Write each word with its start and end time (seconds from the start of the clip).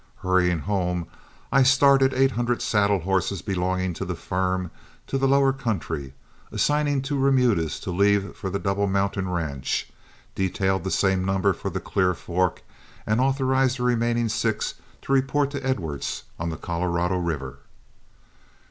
Hurrying 0.23 0.57
home, 0.61 1.05
I 1.51 1.61
started 1.61 2.11
eight 2.15 2.31
hundred 2.31 2.63
saddle 2.63 3.01
horses 3.01 3.43
belonging 3.43 3.93
to 3.93 4.03
the 4.03 4.15
firm 4.15 4.71
to 5.05 5.19
the 5.19 5.27
lower 5.27 5.53
country, 5.53 6.15
assigned 6.51 7.05
two 7.05 7.19
remudas 7.19 7.79
to 7.81 7.91
leave 7.91 8.35
for 8.35 8.49
the 8.49 8.57
Double 8.57 8.87
Mountain 8.87 9.29
ranch, 9.29 9.91
detailed 10.33 10.85
the 10.85 10.89
same 10.89 11.23
number 11.23 11.53
for 11.53 11.69
the 11.69 11.79
Clear 11.79 12.15
Fork, 12.15 12.63
and 13.05 13.21
authorized 13.21 13.77
the 13.77 13.83
remaining 13.83 14.27
six 14.27 14.73
to 15.03 15.11
report 15.13 15.51
to 15.51 15.63
Edwards 15.63 16.23
on 16.39 16.49
the 16.49 16.57
Colorado 16.57 17.17
River. 17.17 17.59